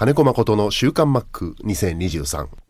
[0.00, 2.69] 金子誠の週刊マック2023。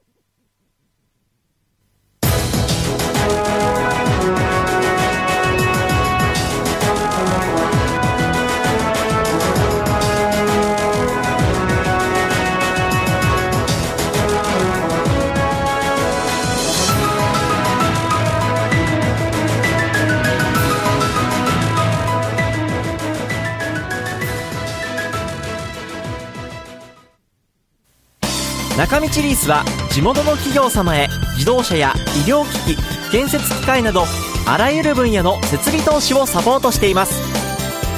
[29.00, 31.94] 中道リースは地元の企業様へ自動車や
[32.26, 34.04] 医療機器建設機械など
[34.46, 37.22] あらゆる分野の設備投資をサポートしています。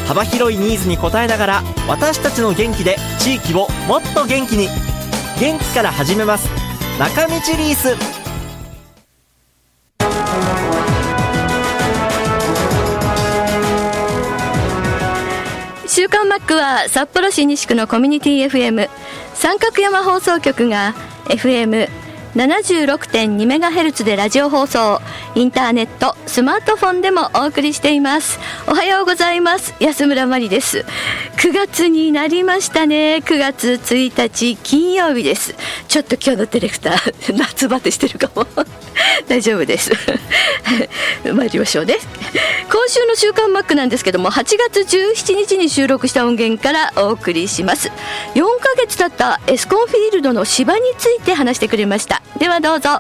[0.07, 4.69] 幅広いニーズに応えながら私たちの元気で地域をもっと元気に。
[5.41, 6.49] 元気から始めます。
[7.01, 7.97] 中道リース。
[15.89, 18.89] 週刊マックは札幌市西区のコミュニティ FM
[19.43, 21.89] 三角山放送局が FM
[22.35, 25.01] 76.2MHz でラジオ放送
[25.35, 28.39] インターネットスマートフォンでもお送りしています。
[28.67, 29.75] おはようございます。
[29.81, 30.87] 安村麻里です。
[31.37, 33.17] 9月になりましたね。
[33.17, 35.55] 9月1日金曜日です。
[35.89, 38.47] ちょっと今日のディレクター 夏バテしてるかも。
[39.29, 39.91] 大丈夫です。
[41.25, 41.99] 参りましょうね。
[42.71, 47.91] 今週の「週刊マック」なんですけども8月17日に収録した音源からお送りします。
[48.35, 52.22] 4ヶ月経ったエスコンフィールドの芝について話してくれました。
[52.39, 52.91] ではどうぞ。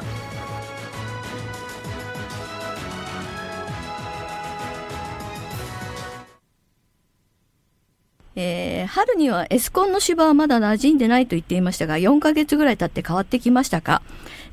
[8.34, 14.00] えー、春にはエスコンの芝はまだ馴染んでないと言っていましたが4ヶ月ぐらい経って変わってきましたか？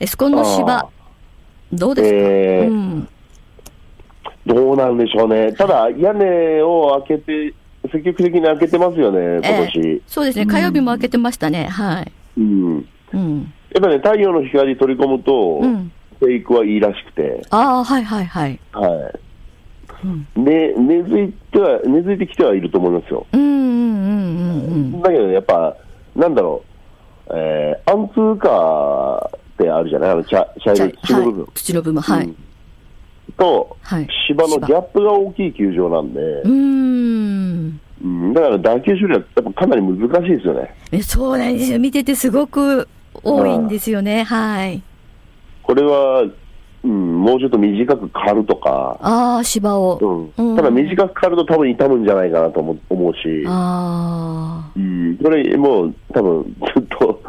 [0.02, 0.90] エスコンの芝
[1.72, 2.70] どうですか、えー。
[2.70, 3.08] うん。
[4.46, 7.54] どうなんでしょうね、ただ屋根を開けて、
[7.92, 12.12] 積極的に開けてますよね、今年、ええそうですね、火曜日も開けてましたね、はい。
[12.38, 13.54] うん、うん。
[13.74, 18.60] やっぱね、太陽の光取り込むと、うん生育はいいらしくて、ああ、はいはいはい。
[18.74, 19.12] は
[20.36, 23.26] いね、根付いては、根付いてきてはいると思いますよ。
[23.32, 25.76] うんうんうんうんだけどね、やっぱ、
[26.16, 26.64] なんだろ
[27.28, 30.78] う、えー、アンツーカーってあるじゃない、あの茶茶うん。
[30.78, 32.26] 色い土の部分、はい、土の部分、はい。
[32.26, 32.36] うん
[33.38, 37.80] と、はい芝のギャップが大きい球場なんで、うーん。
[38.04, 40.76] うん、だから打球処理はやっぱかなり難しいですよね。
[40.92, 41.80] えそうなんですよ。
[41.80, 42.88] 見ててすごく
[43.24, 44.24] 多いんですよね。
[44.24, 44.82] はい。
[45.64, 46.24] これは、
[46.84, 50.32] うん、もうちょっと短く刈るとか、ああ、芝を。
[50.38, 57.22] うん、ただ短く刈ると多分痛むんじゃないかなと思思うし、あうん、これもう多分ずっと、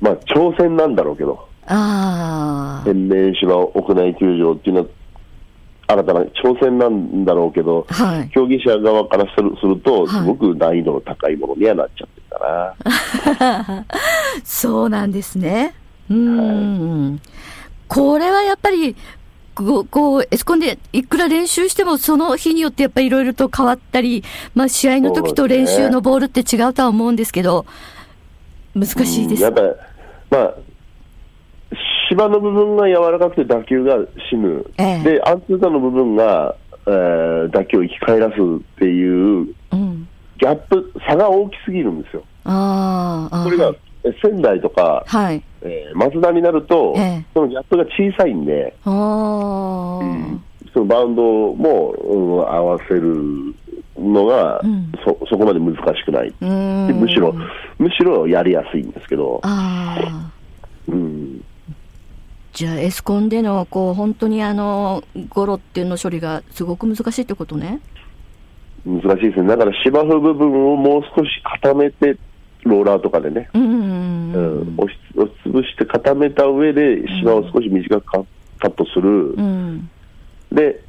[0.00, 1.74] まあ挑戦なんだろうけど、あ。
[1.74, 2.84] ああ。
[2.84, 4.86] 天然芝屋内球場っていうのは、
[5.92, 8.28] 新たな挑戦なんだろうけど、はい。
[8.30, 12.76] 競技者側からするすると、はいすごく難易度の高いものにはなっちゃってるか
[13.58, 13.84] な。
[14.44, 15.74] そうなんですね。
[16.08, 17.20] うーん。
[17.88, 18.94] これはやっぱり、
[19.54, 24.22] こう、こうエスコンでいくら練習しても、その日によってやっぱりいろいろと変わったり、
[24.54, 27.66] まあ試合の時と練習のボールって違うとは思うんですけど、
[28.74, 29.38] 難しいです。
[29.38, 29.68] うんやっぱり、
[30.30, 30.54] まあ、
[32.10, 33.96] 芝の部分が柔らかくて打球が
[34.28, 36.56] 死ぬ、ええで、アンツーカーの部分が、
[36.86, 38.36] えー打球を生き返らすっ
[38.78, 40.08] ていう、うん。
[40.38, 42.24] ギャップ、差が大きすぎるんですよ。
[42.44, 43.44] あーあー。
[43.44, 43.72] これが、
[44.02, 45.42] え仙台とか、はい。
[45.62, 50.00] えー松田になると、ええそのギャップが小さいんで、ああ。
[50.72, 53.54] そのバウンドも、うん合わせる
[53.98, 56.34] のが、うんそそこまで難しくない。
[56.40, 57.34] むしろ、
[57.78, 60.30] むしろやりやすいんですけど、ああ。
[60.88, 61.19] うん、
[62.60, 67.80] じゃあ、エスコンでの、こう、本当にあの、ゴロっていうの処理がすごく難しいってことね。
[68.84, 69.48] 難しいですね。
[69.48, 72.18] だから芝生部分をもう少し固めて、
[72.64, 74.32] ローラーとかでね、うん。
[74.34, 78.22] うん押し押しつぶして固めた上で芝を少し短くカ
[78.58, 79.30] カットする。
[79.30, 79.90] うん。
[80.52, 80.84] で、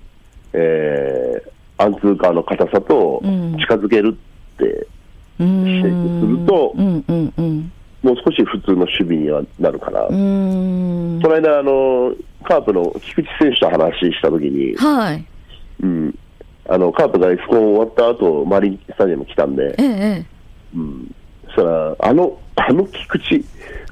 [0.52, 1.52] えー
[1.82, 4.18] アンツーカーの硬さとうん近づける
[4.56, 4.88] って、
[5.40, 5.82] うん。
[5.82, 7.72] するとうんうんうん。
[8.04, 10.02] もう少し普通の守備にはなるかな。
[10.02, 10.12] こ。
[10.12, 12.14] の間、あの、
[12.44, 15.26] カープの菊池選手と話したときに、はい。
[15.84, 16.20] うん、
[16.68, 20.26] あの、カープがエスコン終わった後、マリンスタジアム来たんで、ええ、え
[20.76, 21.16] うん、
[21.46, 23.42] そしたら、あの、あの菊池、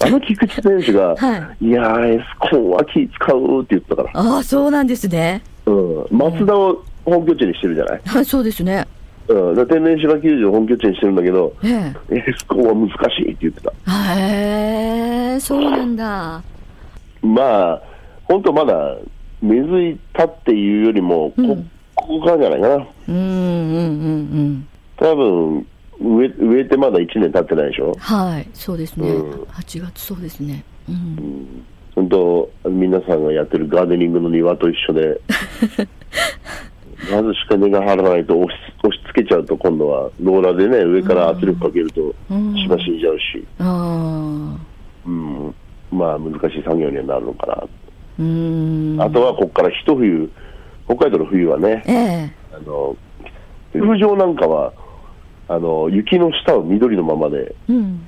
[0.04, 5.44] あの菊池選手が、 はいやー、エスコンは気使うって言ってたから、ああ、そうなんですね。
[5.66, 8.88] うん、松田を本拠地にしてるじゃない、はい、そうですね。
[9.30, 12.16] うん、で天然芝球場を本拠地にしてるんだけど、ええ。
[12.16, 13.72] エスコンは難しいって言ってた。
[14.16, 16.42] へえ、そうなんだ。
[17.22, 17.82] まあ、
[18.26, 18.98] 本当まだ
[19.42, 22.76] 根付いたっていうよりも、こうんここからじゃないかな。
[23.10, 23.82] うんうんう
[24.42, 24.68] ん
[24.98, 25.68] 多分
[26.02, 27.94] 植え植えてまだ1年経ってないでしょ？
[28.00, 31.66] はいそうですね、うん8月そうですねうん
[31.96, 35.20] 本当、皆さんがやってるガーデニングの庭と一緒で、
[37.12, 42.56] まずしか根が張らないと押し押し付けちゃうと、今度はローラーでね、上から圧力かけると、うん。
[42.56, 44.60] 芝死んじゃうし、ああ
[45.06, 45.56] うん、
[45.92, 47.54] まあ難しい作業にはなるのかな。
[48.20, 49.02] うーん。
[49.02, 50.30] あとはここから一冬、
[50.86, 52.32] 北海道の冬はね、ええ。
[52.54, 52.98] あの、ゴ
[53.74, 54.74] ルフ場なんかは、
[55.48, 58.02] あの、雪の下は緑のままで、うん。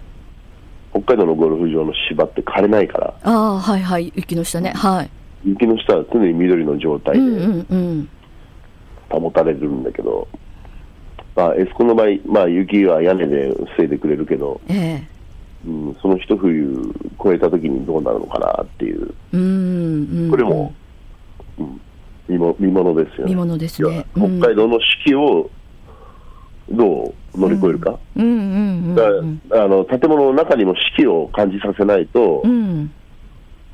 [0.91, 4.11] 北海道のゴルフ場の芝って枯れないから、ああはいはい。
[4.15, 4.73] 雪の下ね。
[4.75, 5.09] はい。
[5.45, 7.19] 雪の下は常に緑の状態で。
[7.19, 8.09] うんうんうん
[9.11, 10.27] 保たれるんだけど、
[11.35, 15.07] まあ、エスコンの場合、まあ、雪は屋根で防いでくれるけど、ええ。
[15.67, 20.31] うん、その一冬越えた時にどうなるのかなっていう、うーんうん。
[20.31, 20.73] これも、
[21.59, 21.81] うん、
[22.27, 23.31] 見も見ものですよね。
[23.31, 24.05] 見ものですね。
[24.15, 25.49] 北海道の四季を
[26.71, 27.99] どう乗り越えるか。
[28.15, 29.03] うんだ
[29.63, 32.91] あの建物の中にも四季を感じさせないと、うん。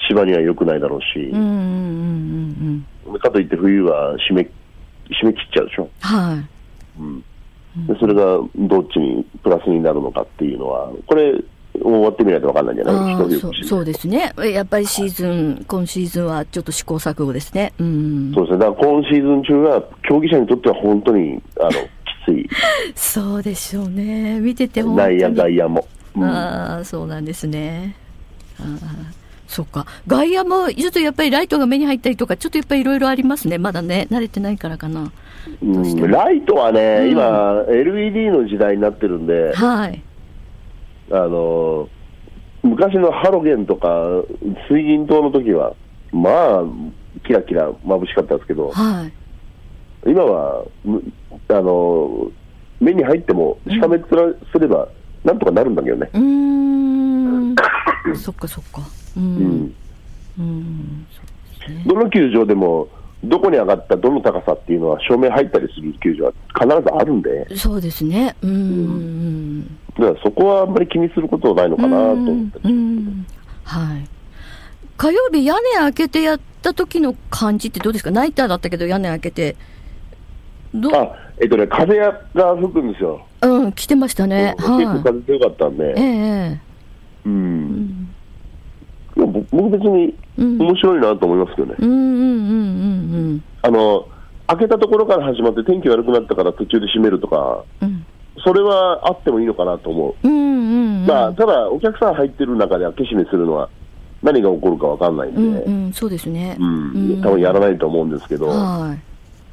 [0.09, 1.29] 芝には良くないだろうし。
[1.31, 4.49] うんうん、うんうんかといって冬は締め
[5.21, 5.89] 締め切っちゃうでしょ。
[6.01, 7.87] はい。
[7.87, 8.23] でそれが
[8.55, 11.33] どっちにプラスになるのかっていうのは、これ、
[11.79, 13.39] 終わってみないと分かんないんじゃない？
[13.39, 14.33] そうそうですね。
[14.51, 17.71] やっぱりシーズン今シーズンはちょっと試行錯誤ですね。
[17.77, 18.31] うん。
[18.33, 21.77] そうですね、だから今シーズン中は、競技者にとっては本当にあのき
[22.25, 22.49] つい、
[22.95, 24.39] そうでしょうね。
[24.39, 25.17] 見てて本当に。
[25.19, 25.87] 内野、外野も。
[26.15, 26.23] うん。
[26.23, 27.95] ああそうなんですね。
[28.59, 28.67] ああ
[29.47, 29.85] そうか。
[30.07, 33.57] 外野もちょっとやっぱりライトが目に入ったりとかちょっとやっぱりいろいろありますね。
[33.57, 35.11] まだね慣れてないからかな。
[35.63, 36.07] どうしても。
[36.07, 37.11] ライトはね、うん。
[37.11, 40.01] 今、LED の時代になってるんで、はい。
[41.09, 41.87] あの
[42.63, 43.87] 昔のハロゲンとか
[44.69, 45.73] 水銀灯の時は、
[46.11, 46.63] まあ、
[47.25, 49.05] キラキラ眩しかったですけど、は
[50.05, 50.09] い。
[50.09, 51.01] 今は、む
[51.49, 52.31] あの
[52.79, 54.87] 目に入っても、しかめっ面すれば、
[55.23, 56.09] なんとかなるんだけどね。
[56.13, 57.55] うーん。
[58.15, 58.81] そっかそっか
[59.17, 59.63] ううん。
[59.63, 59.75] ん
[60.39, 61.07] うん。
[61.85, 62.87] どの球場でも、
[63.23, 68.35] どこに上がったどの高さっていうのは、照明入ったりする球場は必ずあるんで、そうですね。
[68.41, 68.51] うん。
[68.51, 69.67] うん。
[69.97, 72.59] だからそこはあんまり気にすることはないのかなと思って。
[72.63, 72.71] うん。
[72.71, 73.25] うん。
[73.63, 74.07] はい。
[74.97, 78.11] 火曜日屋根開けてやった時の感じってどうですか？
[78.11, 79.55] ナイターだったけど屋根開けて。
[80.73, 80.91] どう？
[80.93, 82.13] あ、えっとね、風が
[82.55, 83.25] 吹くんですよ。
[83.41, 84.55] うん来てましたね。
[84.57, 86.59] 結構は風強かったんいええで、え。
[87.25, 87.29] う。
[87.29, 87.56] ん
[89.57, 90.57] 僕僕別にうん。
[90.59, 91.75] 面白いなと思いますけどね。
[91.79, 92.57] うんうんうん
[93.13, 94.07] うんあの、
[94.47, 98.05] 開けたところから始まって天気悪くなったから途中で閉めるとか、うん。
[98.45, 100.27] それはあってもいいのかなと思う。
[101.07, 103.69] まあ、ただ、お客さん入ってる中で開け閉めするのは
[104.21, 106.55] 何が起こるかわかんないんで、うんうんそうですね。
[106.59, 108.95] うん、多分やらないと思うんですけど、は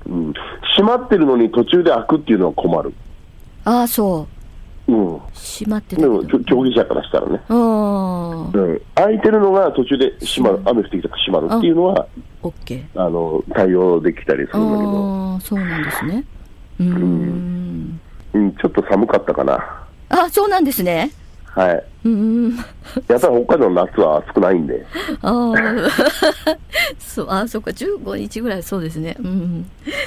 [0.06, 0.10] い。
[0.10, 0.32] うん、
[0.76, 2.92] 閉まってるのに途中で開くっていうのは困る。
[3.64, 4.28] ああそ
[4.88, 5.20] ううん。
[5.34, 7.40] 閉まってたでも、競技者からしたらね。
[7.48, 7.54] あ
[8.54, 8.80] あうん。
[8.94, 12.06] 開いてるのが途中で閉まる、雨降ってきたから閉まるっていうのは、
[12.42, 13.00] オッケー。
[13.02, 14.90] あの、対応できたりするんだけど、
[15.32, 16.24] ああそうなんですね。
[16.80, 18.00] うーん。
[18.34, 19.58] うん、ちょっと寒かったかな。
[20.10, 21.10] あそうなんですね。
[21.54, 21.84] はい。
[22.04, 22.56] うーん。
[22.56, 22.64] やっ
[23.06, 24.84] ぱり北海道の夏は暑くないんで、
[25.22, 25.54] ああ
[26.98, 27.70] そうあそうか。
[27.70, 29.16] 15日ぐらいそうですね。
[29.20, 29.62] うん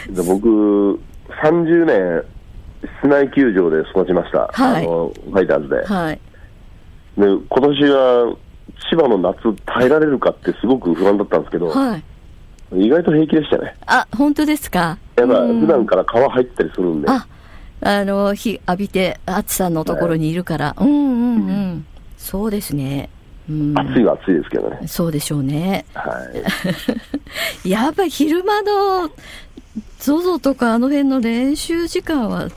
[0.10, 1.00] で僕、
[1.42, 2.24] 30年、
[3.02, 4.86] 室内球場で育ちました、はい。
[4.86, 5.86] あのファイターズで。
[5.86, 6.20] はい。
[7.18, 8.36] で今年は
[8.92, 12.04] 千葉の夏耐えられるかってすごく不安だったんですけど、はい。
[12.74, 13.76] 意外と平気でしたね。
[13.86, 14.98] あ本当ですか？
[15.16, 15.62] やっぱうん。
[15.62, 17.28] 普段から川入ったりするんで、あ
[17.82, 21.86] あの日浴びて暑さのところにいるから、うんうんうん。
[22.18, 23.10] そうですね。
[23.50, 23.74] うん。
[23.80, 24.88] 暑いは暑いですけどね。
[24.88, 25.86] そうでしょうね。
[25.94, 26.20] は
[27.64, 27.70] い。
[27.70, 29.10] やっぱり昼間の
[30.00, 32.48] ZOZO とかあの辺の練習時間は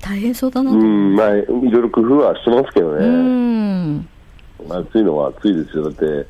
[0.00, 0.80] 大変そうだなとう。
[0.80, 3.06] ん、まあ、いろいろ工夫はしてますけどうね。
[3.06, 4.08] ん。
[4.68, 5.84] 暑いのは暑いですよ。
[5.84, 6.26] だって、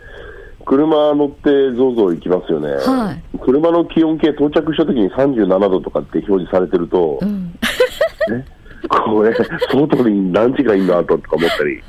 [0.65, 2.73] 車乗ってゾウゾウ行きますよね。
[2.73, 7.59] はい車の気温計到着した時に37度とかって表示されてると、うん。
[8.29, 8.45] ね、
[8.89, 9.35] これ、
[9.73, 11.83] 外に何時間いんだとか思ったり、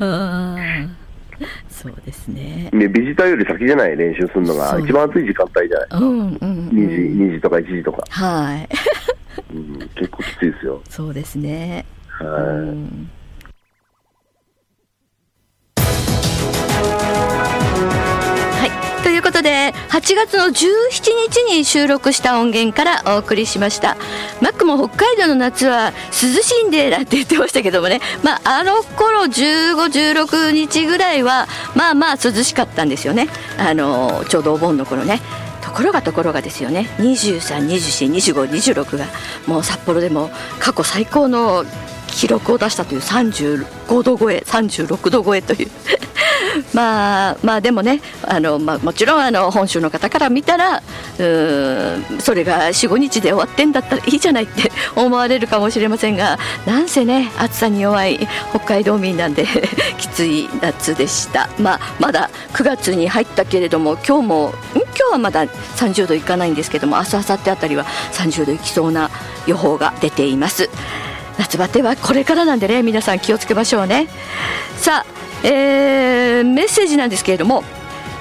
[1.69, 2.69] そうですね。
[2.73, 5.87] ね、ビジターより先じゃない練習するのが一番暑い時間帯じゃない。
[5.91, 6.69] うんうん、うん。
[6.69, 8.03] 2時、2時とか1時とか。
[8.09, 8.69] はい。
[9.53, 10.81] うん、結構きついですよ。
[10.89, 11.85] そうですね。
[12.21, 12.43] うはい。
[12.67, 13.09] ん
[19.39, 20.53] ことで、8月の17
[21.29, 23.95] 日に収録した音源からお送りしました。
[24.41, 29.75] マックも北海道の夏は涼しいんでなんて言ってましたけどもね、まあ、あの頃15、
[30.23, 33.29] 16日ぐらいは、まあまあ涼しかったんですよね。
[33.57, 35.21] あの、ちょうどお盆の頃ね。
[35.61, 39.05] ところがところがですよね23、24、25、26が
[39.45, 41.63] もう札幌でも過去最高の
[42.07, 45.69] 記録を出したという35度超え36度超えという
[46.73, 50.81] まあまあでもねあの、まあ、もちろんあの本州の方から見たら
[51.17, 59.45] うんそれが45日で終わってんだったらいいじゃないって 思われるかもしれませんがなんせね暑さに弱い北海道民なんで
[59.97, 69.09] きつい夏でした、まあ、まだ9月に入ったけれども今日も今日はまだ30度いかないんですけども明日明後日あたりは30度いきそうな
[69.47, 70.69] 予報が出ています。
[71.37, 74.07] 夏バテはこれからなんでね皆さん気をつけましょうね。
[74.77, 76.08] さあえー、
[76.43, 77.63] メッセージなんですけれども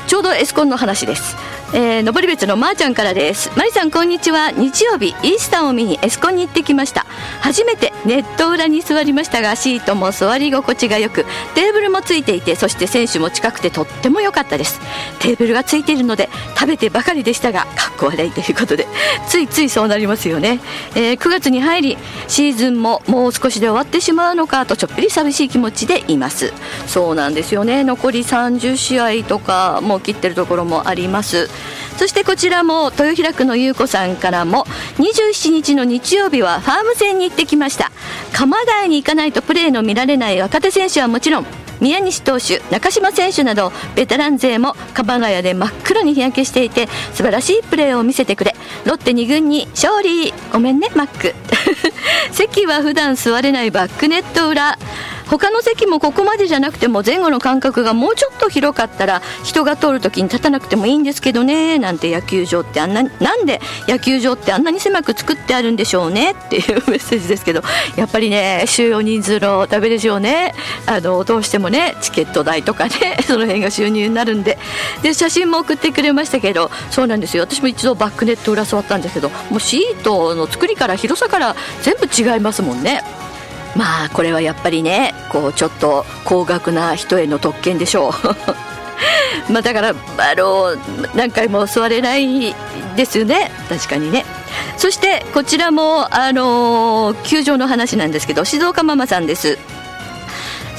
[0.07, 1.37] ちょうどエスコンの話です。
[1.75, 3.51] えー、登別のまーちゃんからです。
[3.55, 4.51] マリさんこんにちは。
[4.51, 7.05] 日曜日イースターを見にエスコンに行ってきました。
[7.43, 14.81] 初めてネット裏に座りましたがシートも座り心地がよくテーブルもついていてそして選手も近くてとっても良かったです。
[15.19, 18.87] テーブルがついているので食べてばかりでしたがかっこ悪いということで
[19.27, 20.61] ついついそうなりますよね、
[20.95, 21.99] えー、9月に入り
[22.29, 26.55] シーズンももう少しで終わってしまうのかとちょっぴり寂しい気持ちでいます。
[26.87, 27.85] そうなんですよね。
[27.85, 31.51] 残り30試合とかもう切ってるところもあります。
[31.97, 34.65] そしてこちらも豊平区の優子さんからも
[34.99, 37.91] 27日の日曜日はファーム戦に行ってきました。
[38.33, 41.47] 鎌ヶ谷に行かないとプレーの見られない若手選手はもちろん
[41.81, 48.55] 宮西投手、中島選手などベテラン勢も鎌ヶ谷で真っ黒に日焼けしていて素晴らしいプレーを見せてくれ。
[48.85, 50.33] ロッテ2軍に勝利。
[50.53, 51.35] ごめんねマック。
[52.33, 54.79] 席は普段座れないバックネット裏。
[55.29, 67.63] 他の席もここまでじゃなくても前後の間隔がもうちょっと広かったら人が通るときに立たなくてもいいんですけどねなんて野球場ってあんななんで野球場ってあんなに狭く作ってあるんでしょうねっていうメッセージですけど
[67.97, 70.55] やっぱりね収容人数のためでしょうね。
[70.87, 74.59] あのどうしてもねチケット代とかね その辺が収入になるんで。
[75.03, 77.43] で写真も送ってくれましたけどそうなんですよ。
[77.43, 83.03] 私も一度バックネット裏座ったんですけどもうシートの作りから広さから全部違いますもんね。
[83.77, 88.13] まあこれはやっぱりねこうちょっと高額な人への特権でしょう。
[89.53, 89.95] まだからあ
[90.37, 90.77] の
[91.15, 92.55] 何回も座れない
[92.97, 93.51] ですよね。
[93.69, 94.25] 確かにね。
[94.77, 99.59] そしてこちらもあの球場の話なんですけど静岡ママさんです。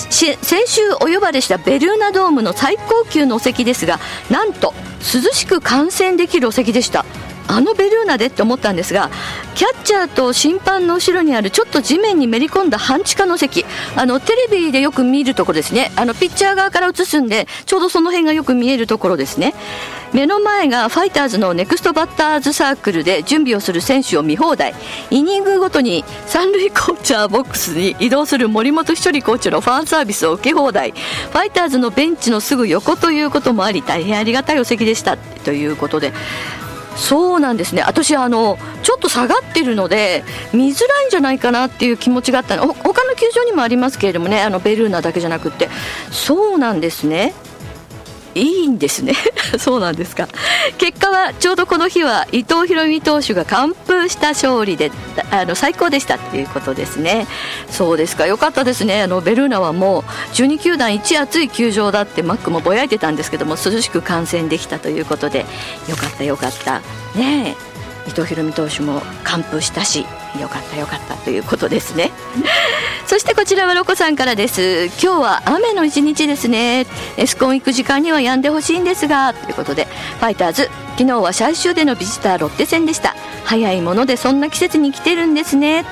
[0.09, 7.05] 先週お呼ばれしたベルーナドームの最高級のお席ですがなんと涼しく観戦できるお席でした。
[7.47, 9.09] あのベルーナでって思ったんですが
[9.59, 13.65] キャッチャーと審判の後ろにあるちょっと地面にめり込んだ半地下の席。
[13.97, 15.91] あのテレビでよく見るところですね。
[15.97, 19.53] あのピッチャー側から映すんでちょうどその辺がよく見えるところですね。
[20.13, 24.73] 目の前がファイターズのネクストバッターズサークルで準備をする選手を見放題。
[25.09, 30.91] イニングごとに三塁コーチャーボックスに移動する森本稀哲コーチのファンサービスを受け放題。
[30.91, 35.17] ファイターズのベンチのすぐ横ということもあり大変ありがたいお席でした。
[35.17, 36.13] ということで
[36.99, 37.81] そうなんですね。
[37.81, 42.67] 私あのちょっと下がってるので見づらいんじゃないかなっていう気持ちがあったの。
[42.73, 45.69] 他の球場にもありますけれどもねあのベルーナだけじゃなくって。
[46.11, 47.33] そうなんですね。
[48.35, 49.13] いいんですね。
[49.57, 50.27] そうなんですか。
[50.77, 54.91] 結果はちょうどこの日は伊藤大海投手が完封した勝利で
[55.31, 57.27] あの最高でしたということですね。
[57.69, 58.27] そうですか。
[58.27, 59.03] よかったですね。
[59.03, 60.03] あのベルーナはもう
[60.35, 65.45] 12球団一暑い球場だってマックもぼやいてたんですけども涼しく観戦できたということで
[65.87, 66.81] よかったよかった。
[67.15, 67.55] ね
[68.07, 70.05] 伊藤大海投手も完封したし
[70.39, 72.11] よかったよかったということですね。
[73.07, 74.85] そしてこちらはロコさんからです。
[75.01, 76.85] 今日は雨の一日ですね。
[77.17, 79.85] エスコン行く時間には止んでほしいんですがということで
[80.19, 83.15] ファイターズ昨日は最終でのビジターロッテ戦でした。
[83.45, 85.85] 早いものでそんな季節に来てるんですね。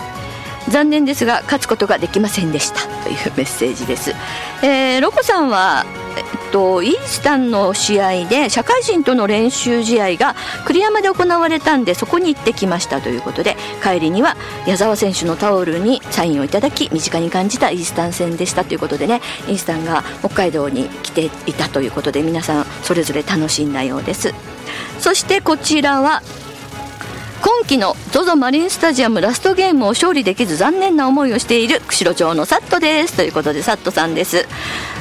[0.70, 2.82] 残念ですが勝つことができませんでした。
[3.03, 4.13] というメッセージです、
[4.62, 5.86] えー、ロコさんは
[6.51, 10.36] と、イースタンの試合で社会人との練習試合が
[10.66, 14.36] 栗山で行われたんでそこに行ってきましたということで帰りには
[14.66, 24.34] 矢沢選手のタオルにサインをいただき身近に感じたイースタン戦でしたということでねイースタンが北海道に来ていたということで皆さんそれぞれ楽しんだようです。
[25.00, 26.22] そしてこちらは
[27.41, 33.15] 今季の ZOZO マリンスタジアムラストゲームを勝利できず残念な思いをしている釧路町のサットです。
[33.15, 34.48] ということでサットさんです。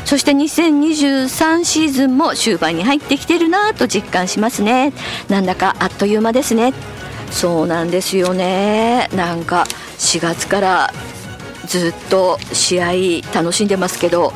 [0.05, 4.93] そして2023シーズンも終盤に入ってきてるなと実感しますね。
[5.29, 6.75] なんだかあっという間ですね。
[7.31, 9.09] そうなんですよね。
[9.15, 9.67] なんか
[9.99, 10.93] 4月から
[11.67, 12.93] ずっと試合
[13.35, 14.33] 楽しんでますけど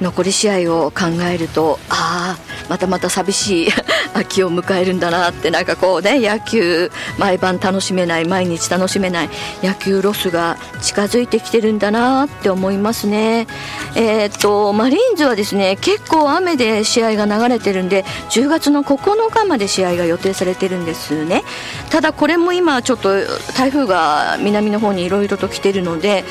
[0.00, 3.68] 残り試合を考えるとああまたまた寂しい
[4.14, 9.30] 秋を迎えるんだなってなんかこうね野球毎晩楽しめない毎日楽しめない
[9.62, 13.46] 野球ロスが近づいてきてるんだなって思いますね。
[13.94, 21.44] えー、っとマリーンズはですね結構雨で試合が流れてるんで10月の9日まで試合が予定されてるんですね。
[21.90, 23.10] ただこれも今ちょっと
[23.56, 26.24] 台風が南の方にいろいろと来てるので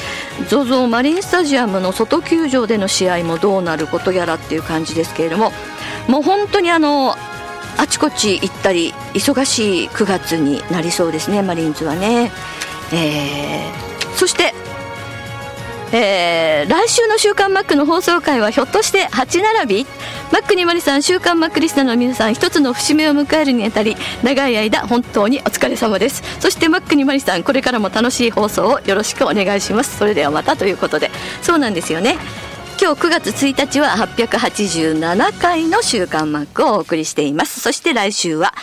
[0.48, 5.51] ZOZO マリンスタジアムの外球場での試合もどうなることやらっていう感じですけれども
[6.09, 7.13] もう本当にあの
[7.77, 12.31] あちこち行ったり忙しい9月になりそうですねマリーンズはね、
[12.91, 14.53] えー、そして
[15.91, 19.87] えー、来週の「週刊マック」の放送回はひょっとして8並び？
[20.31, 26.21] マックにまりさん週刊マックリスナーの皆さん一つの節目を迎えるにあたり長い間本当にお疲れ様です。
[26.39, 29.97] そしてマックにまりさんこれからも楽しい放送をよろしくお願いします。
[29.97, 31.09] それではまたということで。
[31.41, 32.17] そうなんですよね。
[32.81, 37.59] 今日9月1日は887回の週刊マックをお送りしています。
[37.59, 38.53] そして来週は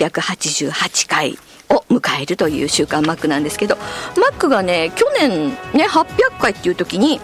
[0.00, 1.38] 888回
[1.70, 3.76] を迎えるという週刊マックなんですけど
[4.16, 7.20] マックがね去年ね800回っていう時に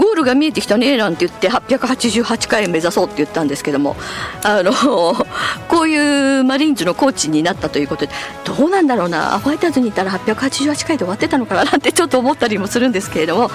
[0.00, 3.96] ゴールが見えてきたねなんて言って888回目指そうって言ったんですけども
[4.42, 4.72] あの
[5.68, 8.12] こういうマリーンズのコーチになったということで
[8.44, 13.50] どうなんだろうなファイターズにいたら888回で終わってたのかななんてちょっと思ったりもするんですけれども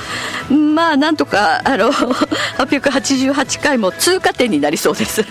[0.56, 1.92] まあなんとかあの
[2.60, 5.26] 888回も通過点になりそうです。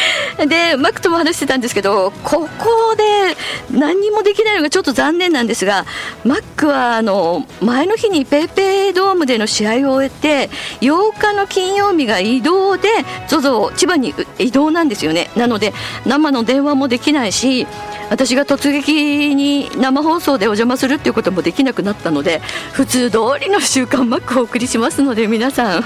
[0.46, 3.36] でマックとも話してたんですけどここで
[3.70, 5.84] 何にもできないのがちょっと残念なんですが
[6.24, 12.88] マックはあの前の日に PayPay ドームでの試合を終えて8日の金曜日が移動で
[13.28, 15.72] ZOZO 千葉に移動なんですよねなので
[16.06, 17.66] 生の電話もできないし
[18.10, 22.40] 私が突撃に生放送でお邪魔するっていうこともできなくなったので
[22.72, 25.84] 普通通りの週刊マックをお送りしますので皆さん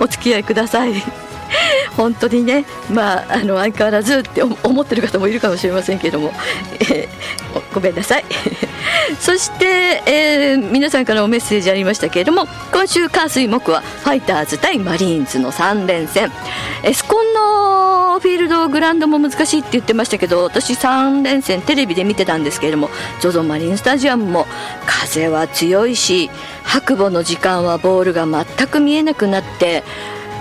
[0.00, 1.27] お付き合いください。
[1.96, 6.32] 本当にね、まあ、あの相変わらずって思ってる方もいるかもしれませんけれども、
[6.80, 8.24] えー、ごめんなさい。
[9.20, 16.30] そして、えー、皆さんからもメッセージありましたけれども今週火水木はファイターズ対マリーンズの3連戦。
[16.82, 22.88] エスコンのフィールドグラウンドも難しいって言ってましたけど私3連戦テレビで見てたんですけれども
[23.20, 24.46] ZOZO マリンスタジアムも
[24.86, 26.30] 風は強いし
[26.64, 29.84] 白母の時間はボールが全く見えなくなって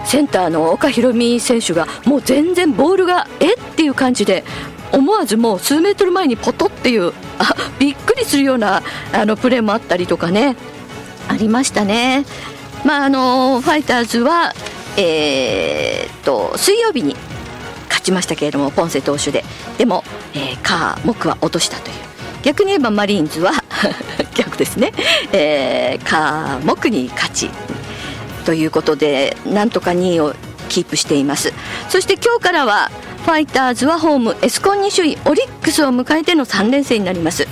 [0.08, 4.46] センターの岡大海選手がもう全然ボールがえっていう感じで
[4.94, 8.81] 思わずもう数メートル前にポトっていうあびっくりするような
[9.12, 10.55] あのプレーもあったりとかね。
[11.27, 12.25] ありましたね。
[12.86, 14.53] まああのファイターズは
[14.96, 17.14] えー、と水曜日に
[17.90, 19.44] 勝ちましたけれどもポンセ投手で。
[19.77, 21.96] でも、えー、カー木は落としたという。
[22.44, 23.51] 逆に言えばマリーンズは
[24.36, 24.94] 逆ですね、
[25.34, 27.50] えー、カー木に勝ち。
[28.48, 30.33] ということでなんとか2位を
[30.70, 31.51] キープしています
[31.90, 32.90] そして今日からは
[33.25, 37.46] ファイターズはホームエスコン2首位オリックスを迎えての3連戦になります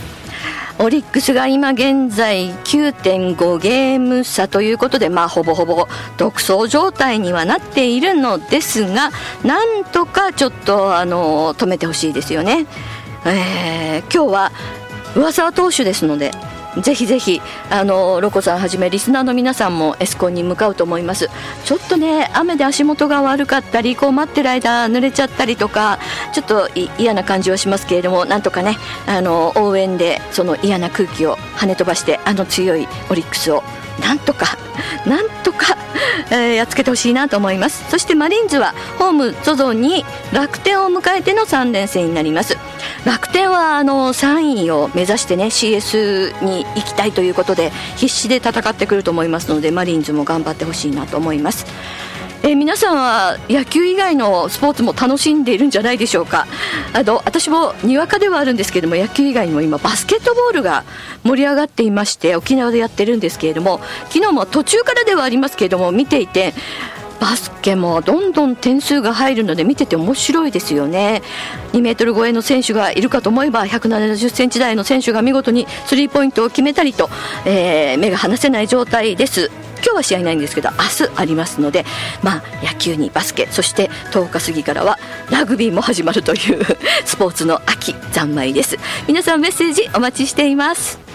[0.79, 9.11] オリックスが今現在9.5ゲーム差ということで、まあ、ほぼほぼ独走状態にはなっているのですが
[9.43, 12.67] なんとかちょっとあの止めてほしいですよね。
[13.25, 14.51] えー、今日は
[15.15, 16.31] 上沢投手ですので
[16.81, 21.29] ぜひぜひあのロコさんはじめリスナーの皆さんもエスコンに向かうと思います。
[21.63, 25.99] ちょっとね雨で足元が悪かったりこう待ってる間濡れちゃったりとか
[26.33, 33.63] ちょっと嫌な感じはしますけれどもなんとかねあの応援でその嫌な空気を跳ね飛ばしてあの強いオリックスを
[34.01, 34.57] なんとか
[35.05, 35.77] なんとか、
[36.31, 37.89] えー、やっつけてほしいなと思います。
[37.89, 42.57] そしてマリーンズはホーム ZOZO に楽天を迎えての3連戦になります。
[43.05, 51.65] 楽天はあの3位を目指してね CS に行きたいということで必死で戦ってくると思いますのでマリーンズも頑張ってほしいなと思います。
[52.47, 56.45] え、皆さんは野球以外のスポーツも楽しんでいるんじゃないでしょうか。
[56.93, 60.83] あの私もにわかではあるんですけども野球以外にも今バスケットボールが
[61.23, 66.53] 盛り上がっていまして沖縄でやってるんですけれども昨日も途中からではありますけれども見ていて
[67.19, 71.21] バスケもどんどん点数が入るので見てて面白いですよね。
[71.73, 77.09] 2メートル超えの選手がいるかと思えば170センチ台の選手が見事にスリーポイントを決めたりと、
[77.45, 79.51] えー、目が離せない状態です。
[79.85, 81.85] 今日は試合ないんですけど明日ありますので、
[82.23, 84.97] まあ、野球にバスケそして10日過ぎからは
[85.29, 86.65] ラグビーも始まるという
[87.05, 88.77] スポーツの秋三昧です。
[89.07, 91.14] 皆さんメッセージお待ちしています。